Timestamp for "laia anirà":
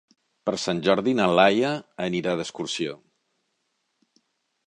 1.39-2.33